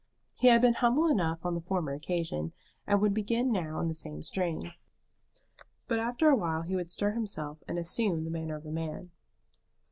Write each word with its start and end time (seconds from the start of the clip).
He 0.39 0.47
had 0.47 0.61
been 0.63 0.73
humble 0.73 1.05
enough 1.05 1.45
on 1.45 1.53
the 1.53 1.61
former 1.61 1.93
occasion, 1.93 2.53
and 2.87 2.99
would 3.01 3.13
begin 3.13 3.51
now 3.51 3.79
in 3.79 3.87
the 3.87 3.93
same 3.93 4.23
strain. 4.23 4.73
But 5.87 5.99
after 5.99 6.27
a 6.31 6.35
while 6.35 6.63
he 6.63 6.75
would 6.75 6.89
stir 6.89 7.11
himself, 7.11 7.59
and 7.67 7.77
assume 7.77 8.23
the 8.23 8.31
manner 8.31 8.55
of 8.55 8.65
a 8.65 8.71
man. 8.71 9.11